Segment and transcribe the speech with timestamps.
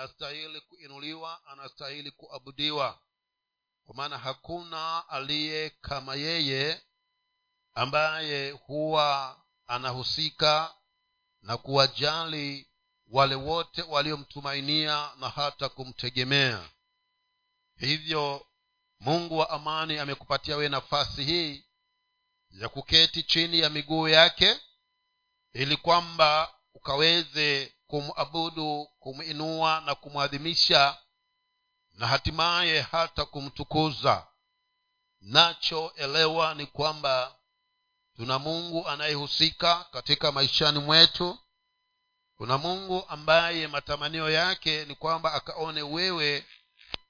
[0.00, 3.00] anastahili kuinuliwa anastahili kuabudiwa.
[3.84, 6.82] Kwa maana hakuna aliye kama yeye
[7.74, 10.74] ambaye huwa anahusika
[11.42, 12.70] na kuwajali
[13.06, 16.70] wale wote waliomtumainia na hata kumtegemea.
[17.76, 18.46] Hivyo
[19.00, 21.64] mungu wa amani amekupatia wewe nafasi hii
[22.50, 24.60] ya kuketi chini ya miguu yake
[25.52, 30.98] ili kwamba ukaweze kumabudu kumwinua na kumwadhimisha
[31.92, 34.26] na hatimaye hata kumtukuza.
[35.20, 37.36] Nachoelewa ni kwamba
[38.16, 41.38] tuna mungu anayehusika katika maishani mwetu.
[42.36, 46.46] Kuna mungu ambaye matamanio yake ni kwamba akaone wewe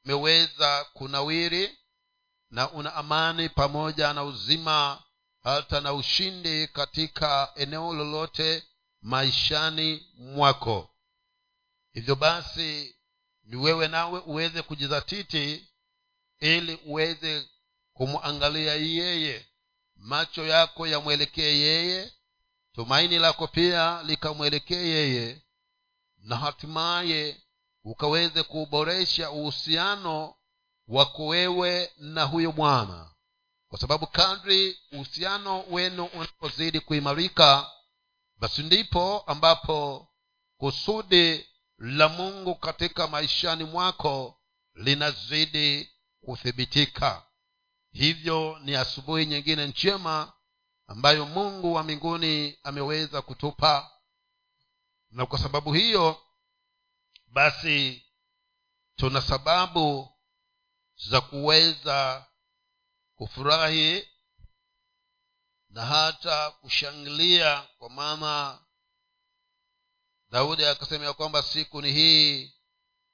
[0.04, 1.78] umeweza kunawiri
[2.50, 5.02] na una amani pamoja na uzima
[5.42, 8.62] hata na ushindi katika eneo lolote
[9.02, 10.90] maishani mwako.
[11.92, 12.94] Hivyo basi
[13.44, 15.68] ni wewe nawe uweze kujizatiti
[16.40, 17.48] ili uweze
[17.92, 19.46] kumwangalia yeye
[19.96, 22.12] macho yako yamwelekee yeye
[22.72, 25.42] tumaini lako pia likamwelekee yeye
[26.18, 27.40] na hatimaye
[27.84, 30.34] ukaweze kuboresha uhusiano
[30.88, 33.10] wako wewe na huyo bwana.
[33.68, 37.70] Kwa sababu kadri uhusiano wenu unapozidi kuimarika
[38.40, 40.08] basi ndipo ambapo
[40.56, 41.46] kusudi
[41.78, 44.40] la mungu katika maishani mwako
[44.74, 47.26] linazidi kuthibitika.
[47.92, 50.32] Hivyo ni asubuhi nyingine njema
[50.86, 53.90] ambayo mungu wa mbinguni ameweza kutupa.
[55.10, 56.22] Na kwa sababu hiyo
[57.26, 58.02] basi
[58.96, 60.14] tuna sababu
[60.96, 62.26] za kuweza
[63.14, 64.08] kufurahi
[65.70, 68.58] na hata kushangilia kwa maana
[70.30, 72.52] daudi akasema kwamba siku ni hii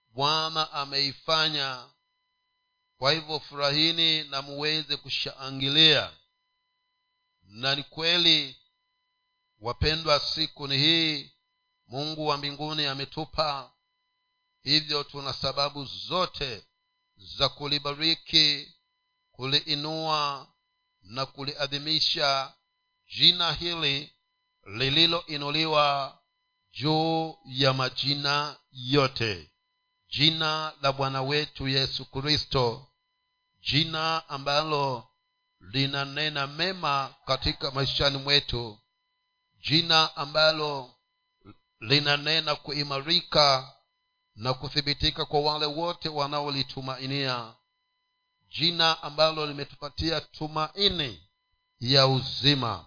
[0.09, 1.89] bwana ameifanya.
[2.99, 6.13] Kwa hivyo furahini na muweze kushangilia.
[7.43, 8.57] Na ni kweli
[9.59, 11.33] wapendwa siku ni hii
[11.87, 13.73] mungu wa mbinguni ametupa.
[14.63, 16.67] Hivyo tuna sababu zote
[17.17, 18.75] za kulibariki
[19.33, 20.49] kuliinua
[21.07, 22.55] na kuliadhimisha
[23.17, 24.13] jina hili
[24.65, 26.19] lililoinuliwa
[26.73, 29.51] juu ya majina yote.
[30.09, 32.87] Jina la bwana wetu yesu kristo
[33.61, 35.09] jina ambalo
[35.61, 38.79] linanena mema katika maishani mwetu
[39.61, 40.95] jina ambalo
[41.81, 43.73] linanena kuimarika
[44.35, 47.55] na kuthibitika kwa wale wote wanaolitumainia
[48.59, 51.29] jina ambalo limetupatia tumaini
[51.81, 52.87] ya uzima.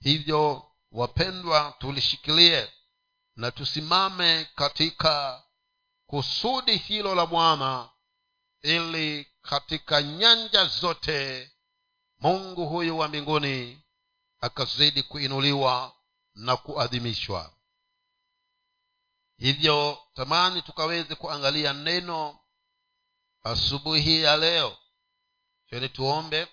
[0.00, 2.72] Hivyo wapendwa tulishikilie
[3.36, 5.42] na tusimame katika
[6.06, 7.90] kusudi hilo la bwana
[8.62, 11.50] ili katika nyanja zote
[12.18, 13.82] mungu huyu wa mbinguni
[14.40, 15.96] akazidi kuinuliwa
[16.34, 17.54] na kuadhimishwa.
[19.36, 22.38] Hivyo tamani tukaweze kuangalia neno
[23.42, 24.76] asubuhi ya leo
[25.70, 26.48] cheni tuombe.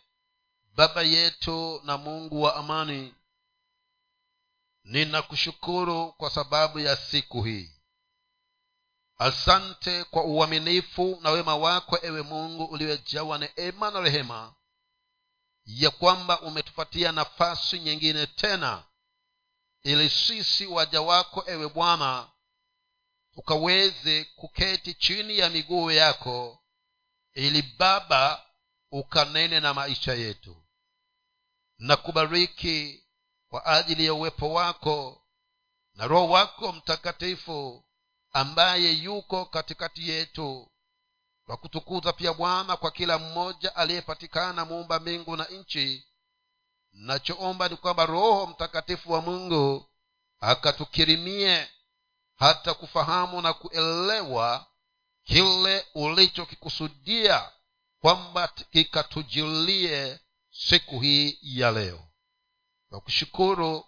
[0.76, 3.16] Baba yetu na mungu wa amani
[4.84, 7.72] ninakushukuru kwa sababu ya siku hii.
[9.18, 14.56] Asante kwa uaminifu na wema wako ewe mungu uliojawa neema na rehema
[15.66, 18.84] ya kwamba umetupatia nafasi nyingine tena
[19.84, 22.30] ili sisi waja wako ewe bwana
[23.36, 26.64] ukaweze kuketi chini ya miguu yako
[27.34, 28.47] ili baba
[28.92, 30.64] ukanene na maisha yetu.
[31.78, 33.04] Na kubariki
[33.50, 35.26] kwa ajili ya uwepo wako
[35.94, 37.86] na roho wako mtakatifu
[38.32, 40.72] ambaye yuko katikati yetu.
[41.46, 46.08] Kwa kutukuza pia bwana kwa kila mmoja aliyepatikana muumba mbingu na nchi.
[46.92, 49.90] Nachoomba ni kwamba roho mtakatifu wa mungu
[50.40, 51.70] akatukirimie
[52.36, 54.66] hata kufahamu na kuelewa
[55.24, 57.52] kile ulichokikusudia
[58.02, 60.20] kwamba ikatujulie
[60.52, 62.08] siku hii ya leo.
[62.90, 63.86] Tunakushukuru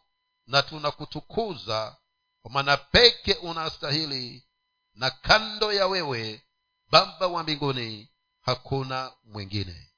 [0.47, 1.97] na tunakutukuza
[2.41, 4.47] kwa maana peke unastahili
[4.93, 6.43] na kando ya wewe
[6.91, 8.09] baba wa mbinguni
[8.41, 9.91] hakuna mwingine.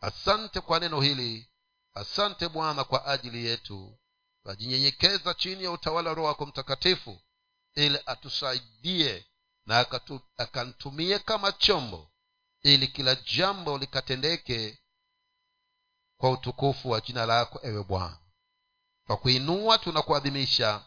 [0.00, 1.50] Asante kwa neno hili.
[1.94, 3.98] Asante bwana kwa ajili yetu.
[4.42, 7.20] Twajinyenyekeza chini ya utawala wa roho wako mtakatifu
[7.74, 9.26] ili atusaidie
[9.66, 9.86] na
[10.36, 12.10] akantumie kama chombo
[12.62, 14.78] ili kila jambo likatendeke
[16.16, 18.18] kwa utukufu wa jina lako ewe bwana.
[19.06, 20.84] Kwa kuinua tunakuadhimisha.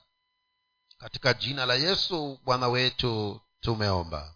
[0.97, 4.35] Katika jina la yesu bwana wetu tumeomba.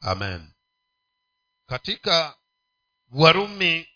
[0.00, 0.52] Amen.
[1.66, 2.38] Katika
[3.12, 3.88] warumi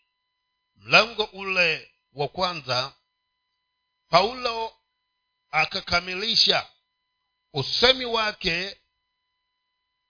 [0.77, 2.93] mlango ule wa kwanza
[4.09, 4.77] paulo
[5.51, 6.71] akakamilisha
[7.53, 8.81] usemi wake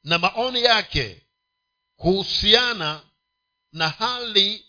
[0.04, 1.27] na maoni yake
[1.98, 3.00] kuhusiana
[3.72, 4.66] na hali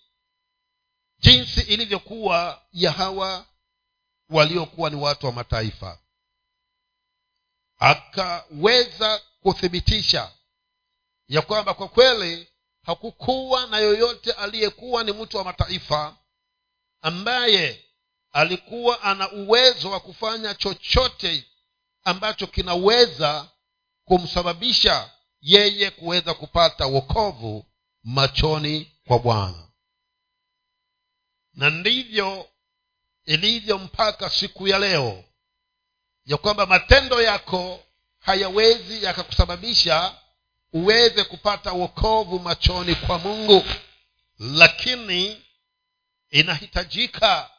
[1.19, 3.45] jinsi ilivyokuwa ya hawa
[4.29, 5.99] waliokuwa ni watu wa mataifa.
[7.77, 10.31] Akaweza kuthibitisha
[11.27, 12.47] ya kwamba kwa kweli
[12.83, 16.17] hakukuwa na yoyote aliyekuwa ni mtu wa mataifa
[17.01, 17.85] ambaye
[18.31, 21.45] alikuwa ana uwezo wa kufanya chochote
[22.03, 23.49] ambacho kinaweza
[24.05, 27.65] kumsababisha yeye kuweza kupata wokovu
[28.03, 29.67] machoni kwa bwana.
[31.53, 32.49] Na ndivyo
[33.25, 35.23] ilivyo mpaka siku ya leo
[36.25, 37.83] ya kwamba matendo yako
[38.19, 40.15] hayawezi yakakusababisha
[40.73, 43.63] uweze kupata wokovu machoni kwa mungu.
[44.39, 45.41] Lakini
[46.29, 47.51] inahitajika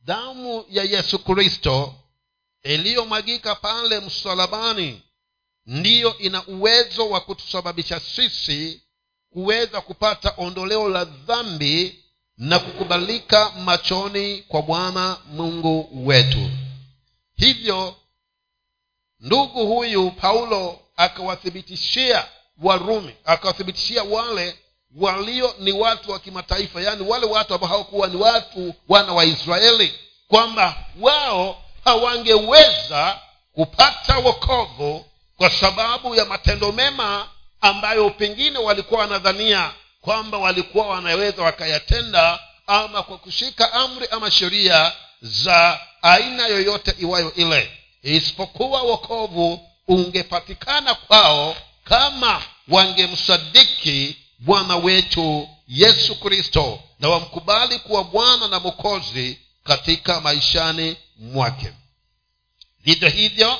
[0.00, 1.94] damu ya yesu kristo
[2.62, 5.02] iliyomwagika pale msalabani
[5.70, 8.80] ndiyo ina uwezo wa kutusababisha sisi
[9.32, 12.04] kuweza kupata ondoleo la dhambi
[12.38, 16.50] na kukubalika machoni kwa bwana mungu wetu.
[17.36, 17.96] Hivyo
[19.20, 22.26] ndugu huyu paulo akawathibitishia
[22.62, 24.58] warumi akawathibitishia wale
[24.96, 29.94] walio ni watu wa kimataifa yaani wale watu ambao hawakuwa ni watu wana wa israeli
[30.28, 33.18] kwamba wao hawangeweza
[33.52, 35.04] kupata wokovu
[35.40, 37.28] kwa sababu ya matendo mema
[37.60, 39.70] ambayo pengine walikuwa wanadhania
[40.00, 44.92] kwamba walikuwa wanaweza wakayatenda ama kwa kushika amri ama sheria
[45.22, 47.70] za aina yoyote iwayo ile.
[48.02, 58.60] Isipokuwa wokovu ungepatikana kwao kama wangemsadiki bwana wetu yesu kristo na wamkubali kuwa bwana na
[58.60, 61.72] mokozi katika maishani mwake.
[62.84, 63.58] Vivyo hivyo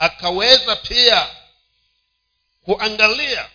[0.00, 1.26] akaweza pia
[2.64, 3.48] kuangalia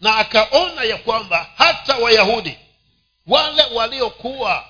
[0.00, 2.58] na akaona ya kwamba hata wayahudi
[3.26, 4.68] wale waliokuwa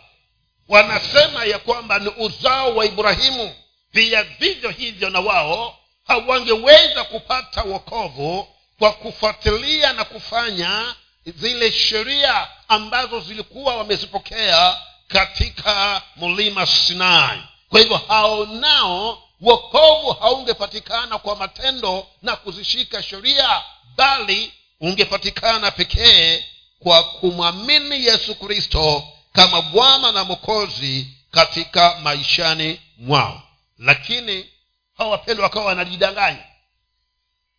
[0.69, 3.55] wanasema ya kwamba ni uzao wa ibrahimu
[3.93, 8.49] pia vivyo hivyo na wao hawangeweza kupata wokovu
[8.79, 10.95] kwa kufuatilia na kufanya
[11.27, 14.77] zile sheria ambazo zilikuwa wamezipokea
[15.09, 17.43] katika mlima sinai.
[17.69, 23.63] Kwa hivyo hao nao wokovu haungepatikana kwa matendo na kuzishika sheria
[23.97, 26.45] bali ungepatikana pekee
[26.79, 33.43] kwa kumwamini yesu kristo kama bwana na mokozi katika maishani mwao.
[33.79, 34.51] Lakini
[34.99, 36.45] hawa wapendwa wakawa wanajidanganya.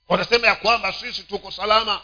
[0.09, 2.01] Wanasema ya kwamba sisi tuko salama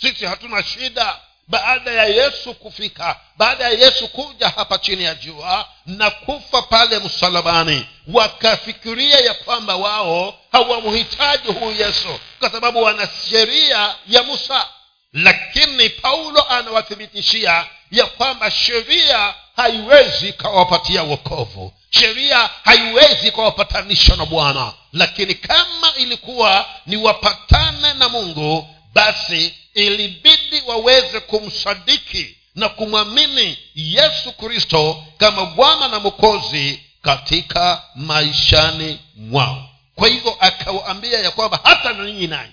[0.00, 5.68] sisi hatuna shida baada ya yesu kufika baada ya yesu kuja hapa chini ya jua
[5.86, 13.94] na kufa pale msalabani wakafikiria ya kwamba wao hawamhitaji huyu yesu kwa sababu wana sheria
[14.08, 14.66] ya musa.
[15.12, 21.72] Lakini paulo anawathibitishia ya kwamba sheria haiwezi ikawapatia wokovu.
[21.90, 24.72] Sheria haiwezi ikawapatanisha na bwana.
[24.92, 28.68] Lakini kama ilikuwa ni wapatane na mungu
[28.98, 39.70] basi ilibidi waweze kumsadiki na kumwamini yesu kristo kama bwana na mwokozi katika maishani mwao.
[39.94, 42.52] Kwa hivyo akawaambia ya kwamba hata na ninyi nanyi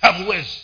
[0.00, 0.58] hamwezi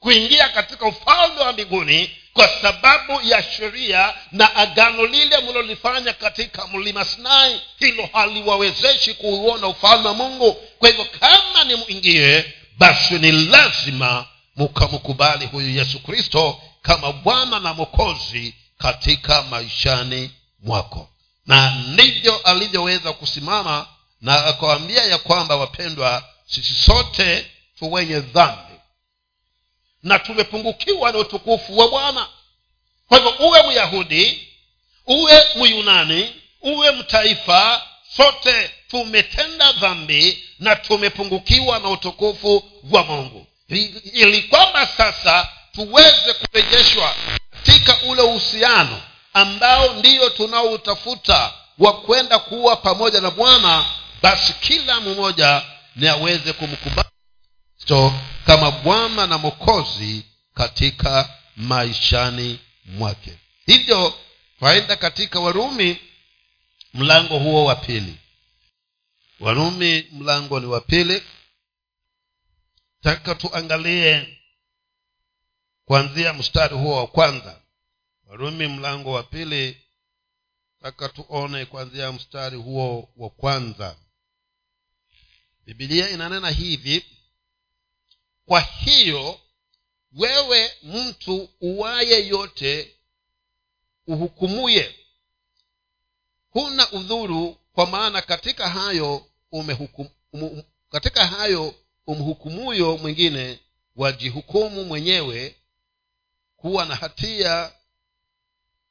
[0.00, 7.04] kuingia katika ufalme wa mbinguni kwa sababu ya sheria na agano lile mlilolifanya katika mlima
[7.04, 7.60] sinai.
[7.78, 10.52] Hilo haliwawezeshi kuuona ufalme wa mungu.
[10.78, 14.26] Kwa hivyo kama ni mwingie basi ni lazima
[14.56, 20.30] mukamkubali huyu yesu kristo kama bwana na mokozi katika maishani
[20.62, 21.08] mwako.
[21.46, 23.86] Na ndivyo alivyoweza kusimama
[24.20, 27.46] na akawambia ya kwamba wapendwa sisi sote
[27.78, 28.74] tu wenye dhambi
[30.02, 32.28] na tumepungukiwa na utukufu wa bwana.
[33.08, 34.48] Kwa hivyo uwe myahudi
[35.06, 37.82] uwe myunani uwe mtaifa
[38.16, 43.46] sote tumetenda dhambi na tumepungukiwa na utukufu wa mungu.
[44.12, 47.14] Ili kwamba sasa tuweze kurejeshwa
[47.50, 49.00] katika ule uhusiano
[49.32, 53.84] ambao ndiyo tunaoutafuta wa kwenda kuwa pamoja na bwana
[54.22, 55.62] basi kila mmoja
[55.96, 57.08] ni aweze kumkubali
[58.46, 63.30] kama bwana na mokozi katika maishani mwake.
[63.66, 64.14] Hivyo
[64.58, 65.96] twaenda katika warumi
[66.94, 68.18] mlango huo wa pili.
[69.40, 71.22] Warumi mlango ni wa pili.
[73.00, 74.38] Taka tuangalie
[75.84, 77.60] kuanzia mstari huo wa kwanza.
[78.24, 79.80] Warumi mlango wa pili.
[80.82, 83.96] Taka tuone kuanzia mstari huo wa kwanza.
[85.64, 87.04] Bibilia inanena hivi
[88.46, 89.40] kwa hiyo
[90.12, 92.96] wewe mtu uwaye yote
[94.06, 95.03] uhukumuye
[96.54, 101.74] huna udhuru kwa maana katika hayo umehukum, um, katika hayo
[102.06, 103.58] umhukumuyo mwingine
[103.96, 105.56] wajihukumu mwenyewe
[106.56, 107.72] kuwa na hatia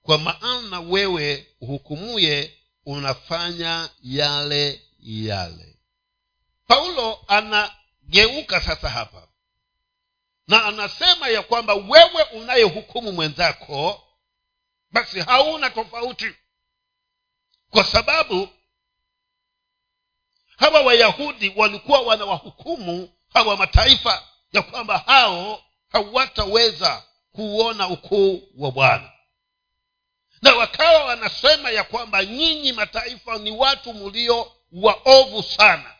[0.02, 5.76] kwa maana wewe uhukumuye unafanya yale yale.
[6.68, 9.28] Paulo anageuka sasa hapa
[10.48, 14.04] na anasema ya kwamba wewe unayehukumu mwenzako
[14.92, 16.26] basi hauna tofauti
[17.74, 18.50] kwa sababu
[20.58, 29.12] hawa wayahudi walikuwa wanawahukumu hawa mataifa ya kwamba hao hawataweza kuona ukuu wa bwana.
[30.42, 35.96] Na wakawa wanasema ya kwamba nyinyi mataifa ni watu mlio waovu sana.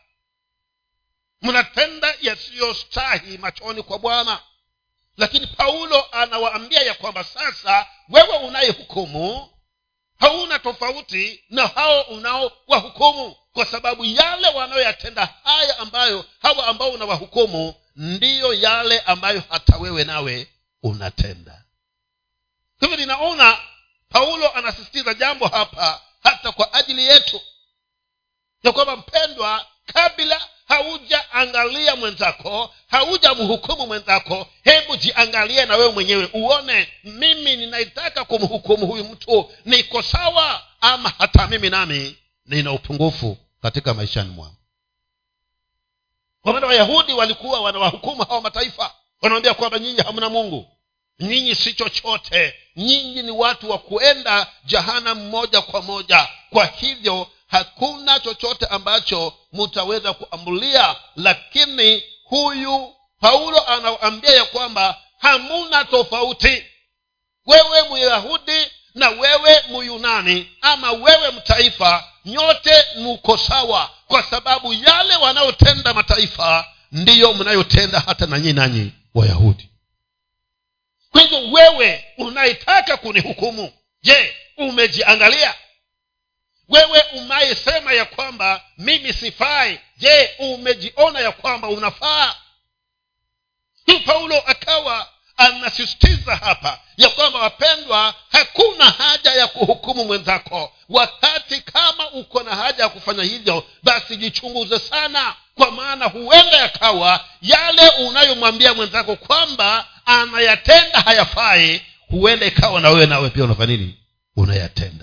[1.42, 4.40] Mnatenda yasiyostahi machoni kwa bwana.
[5.16, 9.53] Lakini paulo anawaambia ya kwamba sasa wewe unayehukumu
[10.20, 18.54] hauna tofauti na hao unaowahukumu kwa sababu yale wanayoyatenda haya ambayo hawa ambao unawahukumu ndiyo
[18.54, 20.48] yale ambayo hata wewe nawe
[20.82, 21.62] unatenda.
[22.80, 23.58] Hivyo ninaona
[24.08, 27.40] paulo anasisitiza jambo hapa hata kwa ajili yetu
[28.62, 37.56] ya kwamba mpendwa kabla haujaangalia mwenzako haujamhukumu mwenzako hebu jiangalie na wewe mwenyewe uone mimi
[37.56, 44.56] ninaitaka kumhukumu huyu mtu niko sawa ama hata mimi nami nina upungufu katika maishani mwangu?
[46.42, 50.68] Kwa maana wayahudi walikuwa wanawahukumu hawa mataifa wanawambia kwamba nyinyi hamna mungu.
[51.20, 52.54] Nyinyi si chochote.
[52.76, 60.12] Nyinyi ni watu wa kuenda jahana moja kwa moja kwa hivyo hakuna chochote ambacho mutaweza
[60.12, 66.64] kuambulia lakini huyu paulo anaambia ya kwamba hamuna tofauti.
[67.46, 75.94] Wewe myahudi na wewe myunani ama wewe mtaifa nyote muko sawa kwa sababu yale wanayotenda
[75.94, 79.70] mataifa ndiyo mnayotenda hata nanyi nanyi wayahudi.
[81.10, 83.72] Kwa hivyo wewe unayetaka kunihukumu?
[84.02, 85.54] Je umejiangalia
[86.68, 92.34] wewe unayesema ya kwamba mimi sifai je umejiona ya kwamba unafaa?
[93.86, 100.72] Hii paulo akawa anasisitiza hapa ya kwamba wapendwa hakuna haja ya kuhukumu mwenzako.
[100.88, 107.24] Wakati kama uko na haja ya kufanya hivyo basi jichunguze sana kwa maana huenda yakawa
[107.42, 113.98] yale unayomwambia mwenzako kwamba anayatenda hayafai huenda ikawa na wewe nawe pia unafanya nini?
[114.36, 114.93] Unayatenda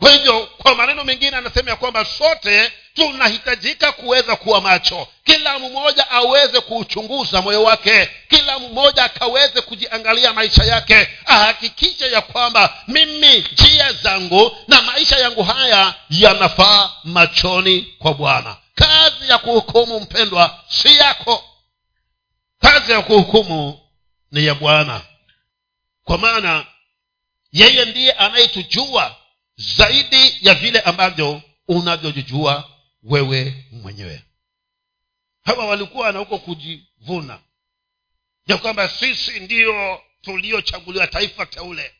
[0.00, 5.08] kwa hivyo kwa maneno mengine anasema ya kwamba sote tunahitajika kuweza kuwa macho.
[5.24, 8.10] Kila mmoja aweze kuuchunguza moyo wake.
[8.28, 11.08] Kila mmoja akaweze kujiangalia maisha yake.
[11.26, 18.56] Ahakikishe ya kwamba mimi njia zangu na maisha yangu haya yanafaa machoni kwa bwana.
[18.74, 21.44] Kazi ya kuhukumu mpendwa si yako.
[22.60, 23.80] Kazi ya kuhukumu
[24.32, 25.00] ni ya bwana.
[26.04, 26.66] Kwa maana
[27.52, 29.16] yeye ndiye anayetujua
[29.56, 32.70] zaidi ya vile ambavyo unavyojijua
[33.02, 34.22] wewe mwenyewe.
[35.44, 37.38] Hawa walikuwa na huko kujivuna.
[38.46, 41.92] Ya kwamba sisi ndio tuliochaguliwa taifa teule.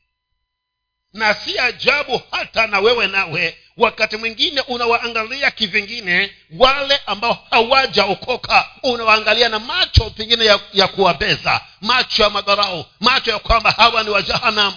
[1.12, 9.48] Na si ajabu hata na wewe nawe wakati mwingine unawaangalia kivingine wale ambao hawajaokoka unawaangalia
[9.48, 14.22] na macho pengine ya, ya kuwabeza macho ya madharau macho ya kwamba hawa ni wa
[14.22, 14.76] jahanamu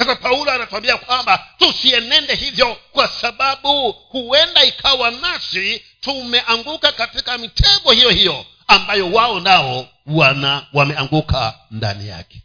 [0.00, 8.10] sasa paulo anatuambia kwamba tusienende hivyo kwa sababu huenda ikawa nasi tumeanguka katika mitego hiyo
[8.10, 12.42] hiyo ambayo wao nao wana wameanguka ndani yake.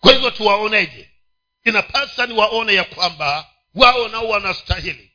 [0.00, 1.10] Kwa hivyo tuwaoneje?
[1.64, 5.10] Inapasa ni waone ya kwamba wao nao wanastahili.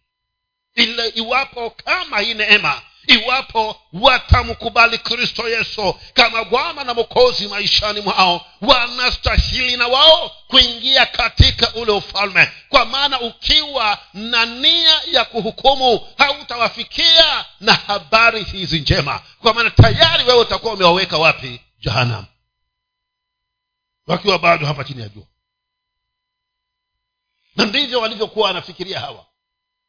[0.75, 8.45] Ile iwapo kama hii neema iwapo watamkubali kristo yesu kama bwana na mokozi maishani mwao
[8.61, 12.51] wanastahili na wao kuingia katika ule ufalme.
[12.69, 19.21] Kwa maana ukiwa na nia ya kuhukumu hautawafikia na habari hizi njema.
[19.41, 21.61] Kwa maana tayari wewe utakuwa umewaweka wapi?
[21.79, 22.25] Jahanamu
[24.07, 25.23] wakiwa bado hapa chini ya jua.
[27.55, 29.25] Na ndivyo walivyokuwa wanafikiria hawa.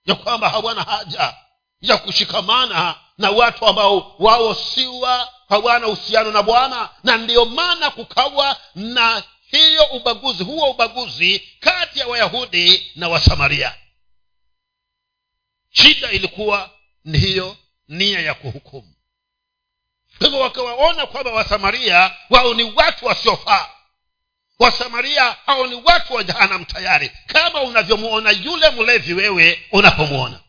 [0.07, 1.35] Ya kwamba hawana haja
[1.81, 8.57] ya kushikamana na watu ambao wao siwa hawana uhusiano na bwana na ndiyo maana kukawa
[8.75, 13.75] na hiyo ubaguzi huo ubaguzi kati ya wayahudi na wasamaria.
[15.71, 16.71] Shida ilikuwa
[17.05, 17.57] ni hiyo
[17.89, 18.95] nia ya kuhukumu.
[20.19, 23.69] Kwa hivyo wakawaona kwamba wasamaria wao ni watu wasiofaa.
[24.59, 30.41] Wasamaria hao ni watu wa jahanam tayari kama unavyomwona yule mlevi wewe unapomwona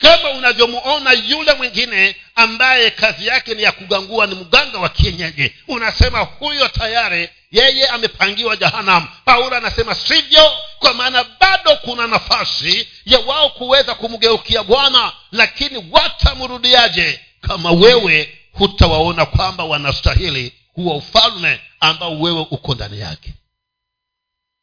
[0.00, 6.18] kama unavyomuona yule mwingine ambaye kazi yake ni ya kugangua ni mganga wa kienyeji unasema
[6.20, 13.48] huyo tayari yeye amepangiwa jahanam paulo anasema sivyo kwa maana bado kuna nafasi ya wao
[13.50, 22.74] kuweza kumgeukia bwana lakini watamrudiaje kama wewe hutawaona kwamba wanastahili huwa ufalme ambao wewe uko
[22.74, 23.34] ndani yake?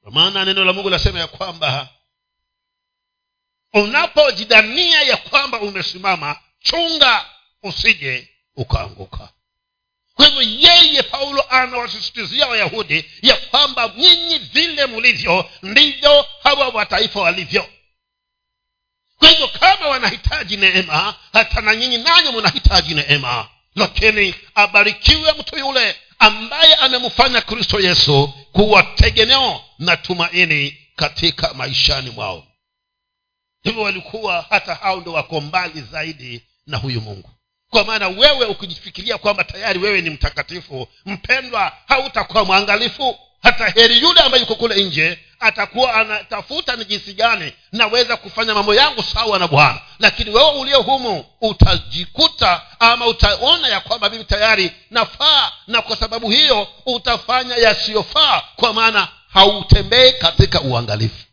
[0.04, 1.88] Kwa maana neno la mungu linasema ya kwamba
[3.84, 7.26] unapojidania ya kwamba umesimama chunga
[7.64, 9.30] usije ukaanguka.
[10.16, 17.70] Kwa hivyo yeye paulo anawasisitizia wayahudi ya kwamba nyinyi vile mlivyo ndivyo hawa wataifa walivyo.
[19.20, 23.48] Kwa hivyo kama wanahitaji neema hata na nyinyi nanyi mnahitaji neema.
[23.76, 32.48] Lakini abarikiwe mtu yule ambaye amemfanya kristo yesu kuwa tegemeo na tumaini katika maishani mwao
[33.64, 37.30] hivyo walikuwa hata hao ndo wako mbali zaidi na huyu mungu.
[37.70, 43.20] Kwa maana wewe ukijifikiria kwamba tayari wewe ni mtakatifu mpendwa hautakuwa mwangalifu.
[43.44, 48.76] Hata heri yule ambaye yuko kule nje atakuwa anatafuta ni jinsi gani naweza kufanya mambo
[48.76, 49.82] yangu sawa na bwana.
[50.00, 56.30] Lakini wewe ulio humu utajikuta ama utaona ya kwamba mimi tayari nafaa na kwa sababu
[56.30, 61.26] hiyo utafanya yasiyofaa kwa maana hautembei katika uangalifu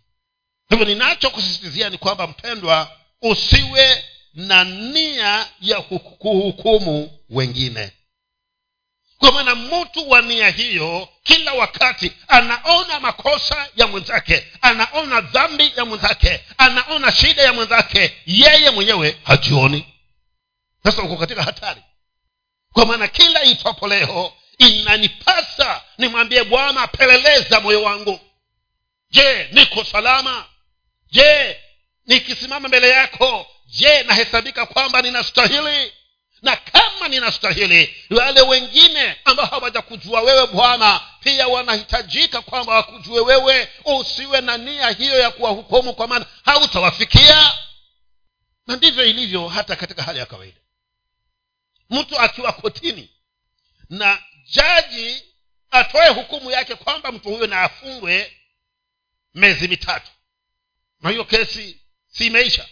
[0.70, 2.90] hivyo ninachokusisitizia ni kwamba mpendwa
[3.22, 4.04] usiwe
[4.34, 7.90] na nia ya kuhukumu wengine.
[9.18, 15.84] Kwa maana mtu wa nia hiyo kila wakati anaona makosa ya mwenzake anaona dhambi ya
[15.84, 19.86] mwenzake anaona shida ya mwenzake yeye mwenyewe hajioni.
[20.84, 21.82] Sasa uko katika hatari.
[22.72, 28.20] Kwa maana kila itwapo leo inanipasa nimwambie bwana peleleza moyo wangu.
[29.10, 30.44] Je niko salama
[31.14, 31.60] je
[32.06, 35.92] nikisimama mbele yako je nahesabika kwamba ninastahili?
[36.42, 44.40] Na kama ninastahili wale wengine ambao hawajakujua wewe bwana pia wanahitajika kwamba wakujue wewe usiwe
[44.40, 47.52] na nia hiyo ya kuwahukumu kwa maana hautawafikia.
[48.66, 50.60] Na ndivyo ilivyo hata katika hali ya kawaida.
[51.90, 53.10] Mtu akiwa kotini
[53.90, 55.22] na jaji
[55.70, 58.36] atoe hukumu yake kwamba mtu huyo na afungwe
[59.34, 60.10] miezi mitatu
[61.04, 61.80] na hiyo kesi
[62.12, 62.68] si imeisha.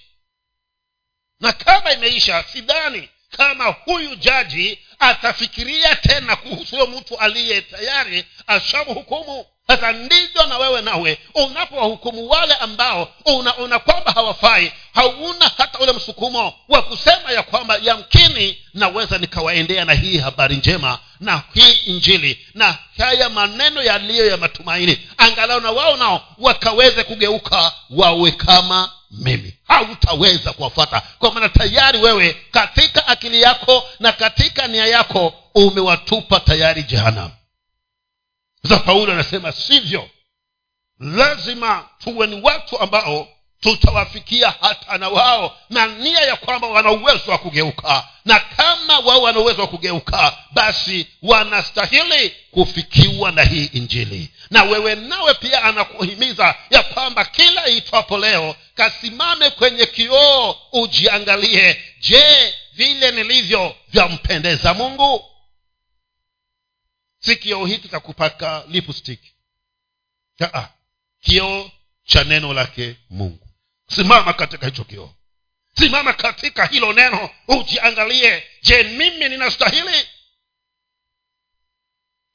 [1.40, 9.47] Na kama imeisha sidhani kama huyu jaji atafikiria tena kuhusu huyo mtu aliye tayari ashamhukumu
[9.68, 11.18] sasa ndivyo na wewe nawe.
[11.35, 18.59] Unapowahukumu wale ambao unaona kwamba hawafai hauna hata ule msukumo wa kusema ya kwamba yamkini
[18.75, 24.98] naweza nikawaendea na hii habari njema na hii injili na haya maneno yaliyo ya matumaini.
[25.18, 29.55] Angalau na wao nao wakaweze kugeuka wawe kama mimi.
[29.68, 36.83] Hautaweza kuwafata kwa maana tayari wewe katika akili yako na katika nia yako umewatupa tayari
[36.83, 37.31] jehanamu
[38.62, 40.09] sasa paulo anasema sivyo.
[41.01, 43.29] Lazima tuwe ni watu ambao
[43.61, 48.09] tutawafikia hata na wao na nia ya kwamba wana uwezo wa kugeuka.
[48.25, 54.29] Na kama wao wana uwezo wa kugeuka basi wanastahili kufikiwa na hii injili.
[54.51, 61.83] Na wewe nawe pia anakuhimiza ya kwamba kila itwapo leo kasimame kwenye kioo ujiangalie.
[62.01, 65.25] Je vile nilivyo vyampendeza mungu
[67.25, 69.21] si kioo hiki cha kupaka lipstick
[71.21, 71.71] kioo
[72.05, 73.49] cha neno lake mungu.
[73.95, 75.15] Simama katika hicho kioo
[75.79, 77.31] simama katika hilo neno.
[77.49, 78.43] Ujiangalie.
[78.63, 80.09] Je mimi ninastahili?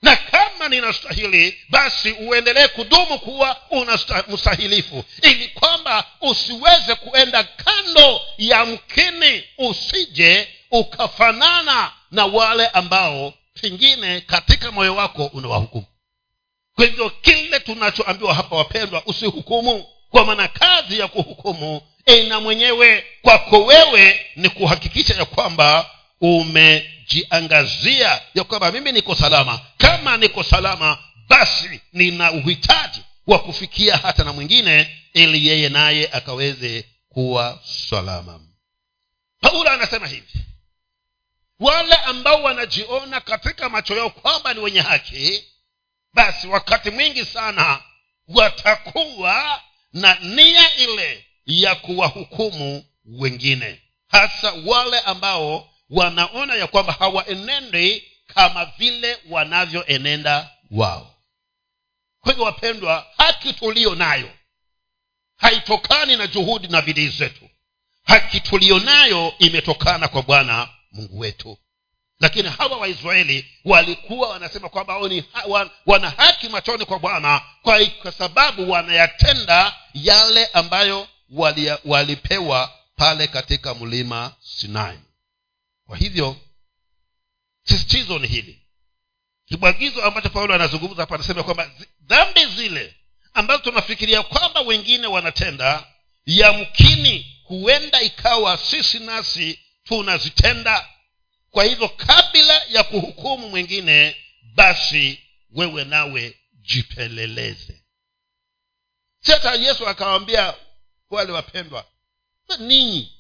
[0.02, 3.62] Na kama ninastahili basi uendelee kudumu kuwa
[4.28, 5.04] mstahilifu.
[5.22, 9.44] Ili kwamba usiweze kuenda kando ya mkini.
[9.58, 15.86] Usije ukafanana na wale ambao pengine katika moyo wako unawahukumu.
[16.76, 19.86] Kwa hivyo kile tunachoambiwa hapa wapendwa usihukumu.
[20.10, 25.90] Kwa maana kazi ya kuhukumu ina mwenyewe kwako wewe ni kuhakikisha ya kwamba
[26.22, 29.60] umejiangazia ya kwamba mimi niko salama.
[29.78, 30.98] Kama niko salama
[31.30, 38.40] basi nina uhitaji wa kufikia hata na mwingine ili yeye naye akaweze kuwa salama.
[39.42, 40.34] Paulo anasema hivi
[41.60, 45.44] wale ambao wanajiona katika macho yao kwamba ni wenye haki
[46.14, 47.82] basi wakati mwingi sana
[48.28, 49.62] watakuwa
[49.94, 59.18] na nia ile ya kuwahukumu wengine hasa wale ambao wanaona ya kwamba hawaenendi kama vile
[59.30, 61.16] wanavyoenenda wao.
[62.20, 64.30] Kwa hivyo wapendwa haki tuliyo nayo
[65.38, 67.50] haitokani na juhudi na bidii zetu.
[68.04, 71.58] Haki tuliyo nayo imetokana kwa bwana mungu wetu.
[72.20, 74.98] Lakini hawa waisraeli walikuwa wanasema kwamba
[75.86, 83.74] wana haki machoni kwa bwana kwa, kwa sababu wanayatenda yale ambayo wali, walipewa pale katika
[83.74, 85.00] mlima sinai.
[85.88, 86.36] Kwa hivyo
[87.64, 88.62] sisitizo ni hili.
[89.46, 92.96] Kibwagizo ambacho paulo anazungumza hapa anasema kwamba dhambi zile
[93.34, 95.88] ambazo tunafikiria kwamba wengine wanatenda
[96.26, 100.90] yamkini huenda ikawa sisi nasi tunazitenda.
[101.52, 104.16] Kwa hivyo kabla ya kuhukumu mwingine
[104.56, 105.20] basi
[105.52, 107.84] wewe nawe jipeleleze.
[109.22, 110.54] Si yesu akawambia
[111.10, 111.86] wale wapendwa
[112.60, 113.14] ninyi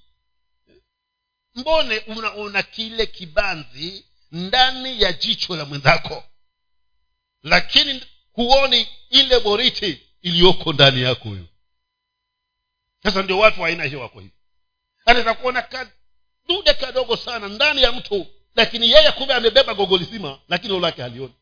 [1.55, 6.23] mbone unaona kile kibanzi ndani ya jicho la mwenzako
[7.43, 8.03] lakini
[8.33, 11.45] huoni ile boriti iliyoko ndani yako huyo.
[13.03, 14.33] Sasa ndio watu wa aina hiyo wako hivi.
[15.05, 15.61] Anaweza kuona
[16.47, 18.27] kadude kadogo sana ndani ya mtu.
[18.55, 21.33] Lakini yeye kumbe amebeba gogo lizima lakini lolake halioni.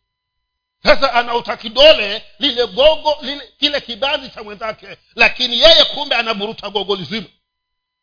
[0.84, 4.88] Sasa anauta kidole lile gogo lile kile kibazi cha mwenzake.
[5.15, 7.26] Lakini yeye kumbe anaburuta gogo lizima.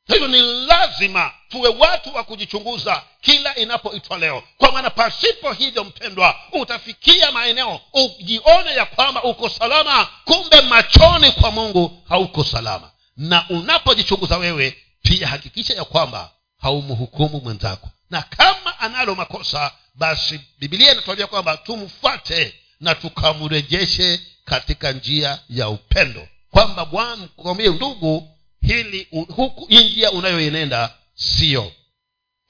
[0.07, 4.43] Hivyo ni lazima tuwe watu wa kujichunguza kila inapoitwa leo.
[4.59, 10.09] Kwa maana pasipo hivyo mpendwa utafikia maeneo ujione ya kwamba uko salama.
[10.25, 12.91] Kumbe machoni kwa mungu hauko salama.
[13.17, 16.31] Na unapojichunguza wewe pia hakikisha ya kwamba
[16.62, 17.90] haumhukumu mwenzako.
[18.11, 26.29] Na kama analo makosa basi bibilia inatuambia kwamba tumfuate na tukamrejeshe katika njia ya upendo.
[26.51, 28.29] Kwamba bwana kwambie ndugu
[28.61, 31.72] hili huku hii njia unayoenenda sio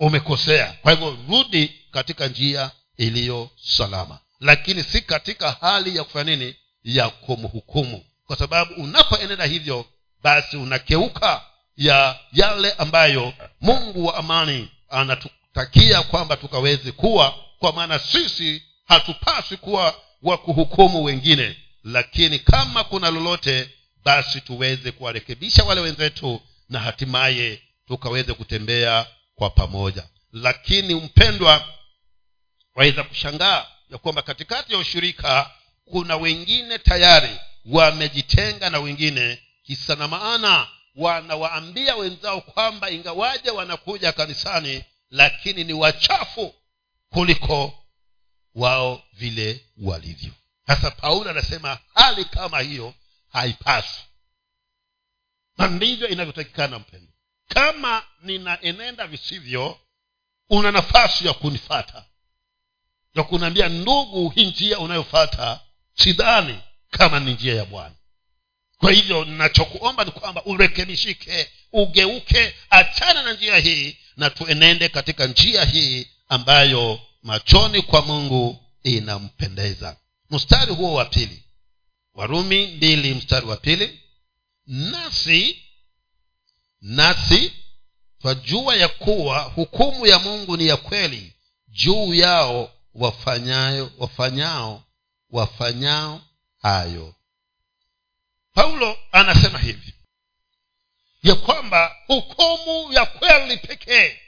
[0.00, 0.72] umekosea.
[0.82, 4.18] Kwa hivyo rudi katika njia iliyo salama.
[4.40, 6.56] Lakini si katika hali ya kufanya nini?
[6.84, 8.04] Ya kumhukumu.
[8.26, 9.84] Kwa sababu unapoenenda hivyo
[10.22, 11.44] basi unakeuka
[11.76, 19.94] ya yale ambayo mungu wa amani anatutakia kwamba tukaweze kuwa kwa maana sisi hatupaswi kuwa
[20.22, 21.56] wa kuhukumu wengine.
[21.84, 23.70] Lakini kama kuna lolote
[24.04, 30.08] basi tuweze kuwarekebisha wale wenzetu na hatimaye tukaweze kutembea kwa pamoja.
[30.32, 31.64] Lakini mpendwa
[32.74, 35.50] waweza kushangaa ya kwamba katikati ya ushirika
[35.84, 39.42] kuna wengine tayari wamejitenga na wengine.
[39.62, 46.54] Kisa na maana wanawaambia wenzao kwamba ingawaje wanakuja kanisani lakini ni wachafu
[47.10, 47.84] kuliko
[48.54, 50.32] wao vile walivyo.
[50.66, 52.94] Sasa paulo anasema hali kama hiyo
[53.32, 54.02] haipaswi.
[55.58, 57.12] Na ndivyo inavyotakikana mpendo
[57.48, 59.80] kama ninaenenda visivyo
[60.50, 62.04] una nafasi ya kunifata
[63.14, 65.60] ya kuniambia ndugu hii njia unayofata
[65.94, 67.94] sidhani kama ni njia ya bwana
[68.82, 75.64] kwa hivyo ninachokuomba ni kwamba urekebishike ugeuke achana na njia hii na tuenende katika njia
[75.64, 79.96] hii ambayo machoni kwa mungu inampendeza.
[80.30, 81.42] Mstari huo wa pili.
[82.14, 84.00] Warumi mbili mstari wa pili.
[84.66, 85.62] Nasi
[86.80, 87.52] nasi
[88.20, 91.32] twajua ya kuwa hukumu ya mungu ni ya kweli
[91.68, 94.82] juu yao wafanyayo wafanyao
[95.30, 96.20] wafanyao
[96.62, 97.14] hayo
[98.54, 99.94] paulo anasema hivi
[101.22, 104.20] ya kwamba hukumu ya kweli pekee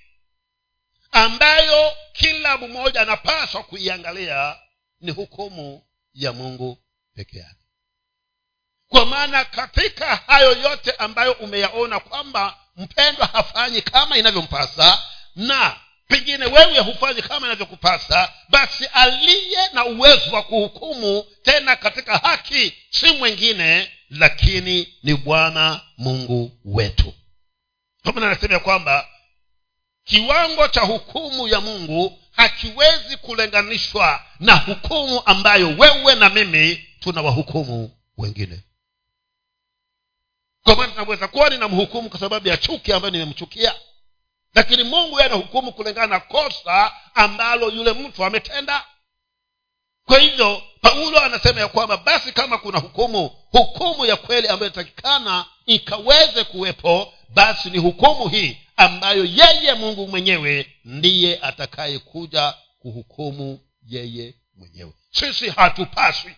[1.12, 4.56] ambayo kila mmoja anapaswa kuiangalia
[5.00, 5.82] ni hukumu
[6.14, 6.78] ya mungu
[7.14, 7.60] peke yake.
[8.88, 15.02] Kwa maana katika hayo yote ambayo umeyaona kwamba mpendwa hafanyi kama inavyompasa
[15.36, 22.74] na pengine wewe hufanyi kama inavyokupasa basi aliye na uwezo wa kuhukumu tena katika haki
[22.90, 27.14] si mwingine lakini ni bwana mungu wetu.
[28.02, 29.08] Pamana anasema ya kwamba
[30.04, 37.90] kiwango cha hukumu ya mungu hakiwezi kulinganishwa na hukumu ambayo wewe na mimi tuna wahukumu
[38.18, 38.60] wengine.
[40.62, 43.74] Kwa maana tunaweza kuwa ninamhukumu kwa sababu ya chuki ambayo nimemchukia
[44.54, 48.84] lakini mungu yeye anahukumu kulingana na kosa ambalo yule mtu ametenda.
[50.06, 55.44] Kwa hivyo paulo anasema ya kwamba basi kama kuna hukumu hukumu ya kweli ambayo inatakikana
[55.66, 64.92] ikaweze kuwepo basi ni hukumu hii ambayo yeye mungu mwenyewe ndiye atakayekuja kuhukumu yeye mwenyewe.
[65.10, 66.36] Sisi hatupaswi.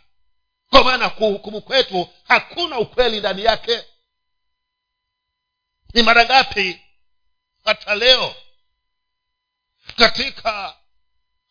[0.70, 3.82] Kwa maana kuhukumu kwetu hakuna ukweli ndani yake.
[5.94, 6.80] Ni mara ngapi
[7.66, 8.34] hata leo.
[9.96, 10.74] Katika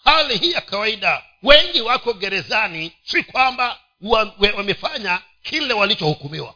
[0.04, 3.80] hali hii ya kawaida wengi wako gerezani si kwamba
[4.56, 6.56] wamefanya kile walichohukumiwa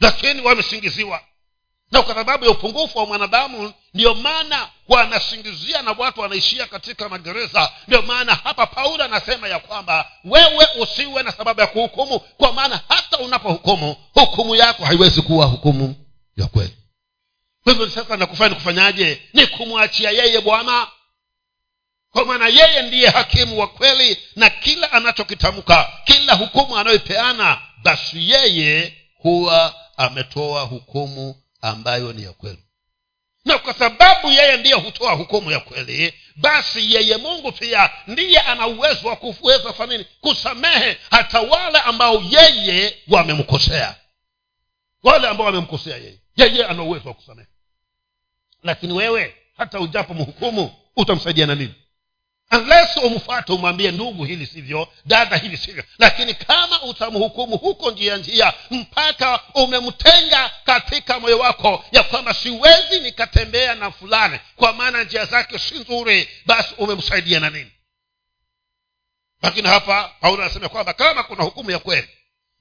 [0.00, 1.20] lakini wamesingiziwa.
[1.90, 7.72] Na kwa sababu ya upungufu wa mwanadamu ndiyo maana wanasingizia na watu wanaishia katika magereza.
[7.86, 12.80] Ndio maana hapa paulo anasema ya kwamba wewe usiwe na sababu ya kuhukumu kwa maana
[12.88, 15.94] hata unapohukumu hukumu yako haiwezi kuwa hukumu
[16.36, 16.76] ya kweli
[17.64, 19.22] kwa hivyo sasa nakufanya kufanyaje?
[19.32, 20.86] Ni kumwachia yeye bwana.
[22.10, 28.96] Kwa maana yeye ndiye hakimu wa kweli na kila anachokitamka kila hukumu anayoipeana basi yeye
[29.18, 32.58] huwa ametoa hukumu ambayo ni ya kweli.
[33.44, 38.66] Na kwa sababu yeye ndiye hutoa hukumu ya kweli basi yeye mungu pia ndiye ana
[38.66, 43.94] uwezo wa kuweza fanini kusamehe hata wale ambao yeye wamemkosea.
[45.02, 46.18] Wale ambao wamemkosea yeye.
[46.36, 47.48] Yeye ana uwezo wa kusamehe
[48.62, 51.74] lakini wewe hata ujapo mhukumu utamsaidia na nini?
[52.52, 55.84] Unless umfuate umwambie ndugu hili sivyo dada hili sivyo.
[55.98, 63.74] Lakini kama utamhukumu huko njia njia mpaka umemtenga katika moyo wako ya kwamba siwezi nikatembea
[63.74, 67.72] na fulani kwa maana njia zake si nzuri basi umemsaidia na nini?
[69.42, 72.08] Lakini hapa paulo anasema kwamba kama kuna hukumu ya kweli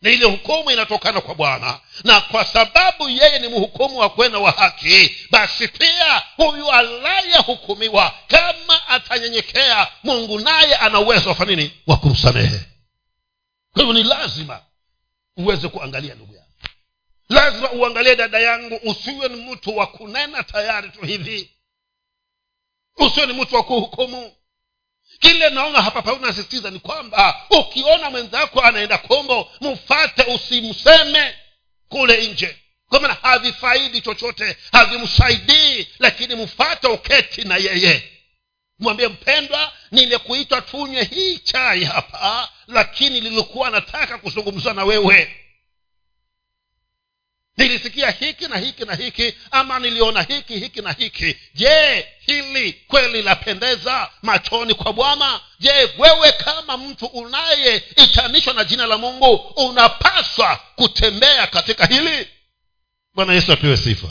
[0.02, 1.80] na ile hukumu inatokana kwa bwana.
[2.04, 8.88] Na kwa sababu yeye ni mhukumu wa kwena wa haki basi pia huyu anayehukumiwa kama
[8.88, 11.72] atanyenyekea mungu naye ana uwezo wa nini?
[11.88, 12.60] Wa kumsamehe.
[13.74, 14.62] Kwa hivyo ni lazima
[15.38, 16.48] uweze kuangalia ndugu yangu.
[17.30, 21.52] Lazima uangalie dada yangu usiwe ni mtu wa kunena tayari tu hivi.
[22.98, 24.36] Usiwe ni mtu wa kuhukumu
[25.22, 31.36] kile naona hapa paulo nasisitiza ni kwamba ukiona mwenzako anaenda kombo mfate usimseme
[31.90, 32.58] kule nje.
[32.90, 38.04] Kwa maana havifaidi chochote havimsaidii lakini mfate uketi na yeye.
[38.80, 45.36] Mwambie mpendwa nimekuitwa tunywe hii chai hapa lakini lilikuwa nataka kuzungumza na wewe
[47.58, 51.38] nilisikia hiki na hiki na hiki ama niliona hiki hiki na hiki.
[51.54, 55.42] Je hili kweli lapendeza machoni kwa bwana?
[55.60, 62.28] Je wewe kama mtu unayeitanishwa na jina la mungu unapaswa kutembea katika hili?
[63.14, 64.08] Bwana yesu apewe sifa.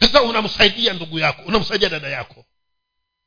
[0.00, 2.44] Sasa unamsaidia ndugu yako unamsaidia dada yako.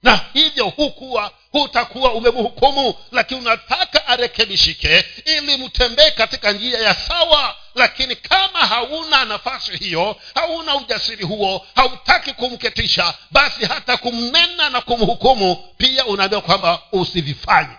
[0.04, 7.56] Na hivyo hukuwa hutakuwa umemhukumu lakini unataka arekebishike ili mtembee katika njia ya sawa.
[7.76, 15.56] Lakini kama hauna nafasi hiyo hauna ujasiri huo hautaki kumketisha basi hata kumnena na kumhukumu
[15.78, 17.76] pia unaambiwa kwamba usivifanye.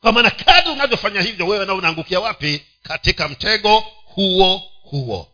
[0.00, 2.66] Kwa maana kadi unavyofanya hivyo wewe na unaangukia wapi?
[2.82, 5.28] Katika mtego huo huo.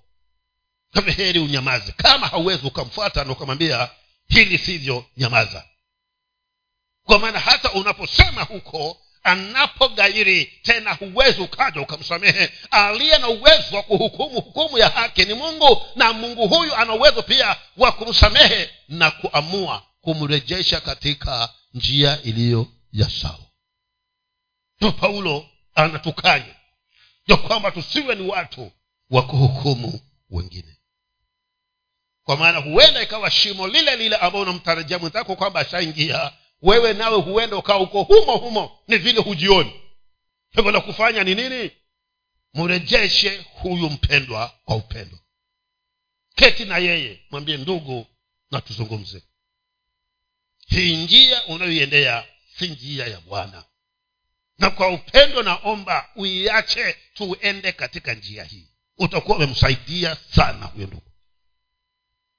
[1.16, 1.92] Heri unyamaze.
[1.92, 3.88] Kama hauwezi ukamfuata na ukamwambia
[4.28, 5.64] hili sivyo nyamaza
[7.08, 12.50] kwa maana hata unaposema huko anapogairi tena huwezi ukaja ukamsamehe.
[12.70, 17.22] Aliye na uwezo wa kuhukumu hukumu ya haki ni mungu na mungu huyu ana uwezo
[17.22, 23.46] pia wa kumsamehe na kuamua kumrejesha katika njia iliyo ya sawa.
[24.80, 26.54] Ndo paulo anatukanya
[27.26, 28.72] ya kwamba tusiwe ni watu
[29.10, 30.76] wa kuhukumu wengine.
[32.24, 37.56] Kwa maana huenda ikawa shimo lile lile ambao unamtarajia mwenzako kwamba ashaingia wewe nawe huenda
[37.56, 39.80] ukawa uko humo humo ni vile hujioni.
[40.50, 41.70] Hivyo la kufanya ni nini?
[42.54, 45.18] Mrejeshe huyu mpendwa kwa upendo.
[46.34, 48.06] Keti na yeye mwambie ndugu
[48.50, 49.22] na tuzungumze.
[50.66, 52.24] Hii njia unayoiendea
[52.58, 53.64] si njia ya bwana.
[54.58, 58.68] Na kwa upendo naomba uiache tuende katika njia hii.
[58.98, 61.10] Utakuwa umemsaidia sana huyo ndugu.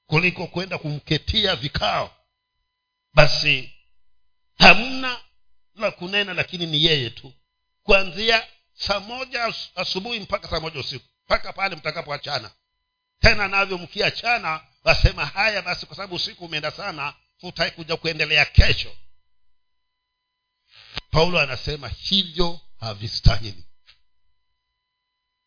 [0.05, 2.15] Kuliko kwenda kumketia vikao.
[3.13, 3.73] Basi
[4.60, 5.22] hamna
[5.76, 7.34] la kunena lakini ni yeye tu.
[7.84, 12.52] Kuanzia saa moja asubuhi mpaka saa moja usiku mpaka pale mtakapoachana.
[13.19, 18.95] Tena navyo mkiachana wasema haya basi kwa sababu usiku umeenda sana hutai kuja kuendelea kesho.
[21.12, 23.63] Paulo anasema hivyo havistahili.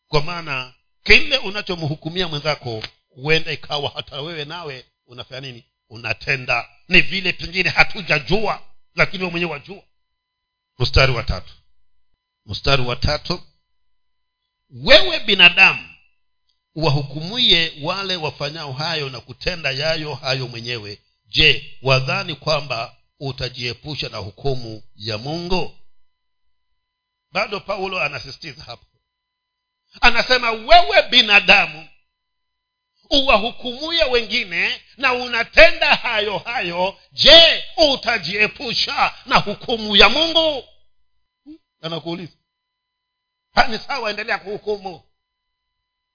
[0.07, 0.73] Kwa maana
[1.03, 5.65] kile unachomhukumia mwenzako huenda ikawa hata wewe nawe unafanya nini?
[5.89, 6.69] Unatenda.
[6.87, 8.61] Ni vile pengine hatujajua
[8.95, 9.83] lakini we mwenyewe wajua.
[10.79, 11.53] Mstari wa tatu.
[12.45, 13.43] Mstari wa tatu.
[14.69, 15.89] Wewe binadamu
[16.75, 21.01] wahukumuye wale wafanyao hayo na kutenda yayo hayo mwenyewe.
[21.25, 25.77] Je wadhani kwamba utajiepusha na hukumu ya mungu?
[27.31, 28.85] Bado paulo anasisitiza hapo.
[30.01, 31.89] Anasema wewe binadamu
[33.13, 40.63] uwahukumuye wengine na unatenda hayo hayo je utajiepusha na hukumu ya mungu?
[41.81, 42.33] Anakuuliza.
[43.67, 45.01] Ni sawa endelea kuhukumu.